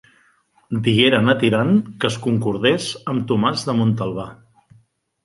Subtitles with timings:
[0.85, 4.27] Digueren a Tirant que es concordés amb Tomàs de Muntalbà.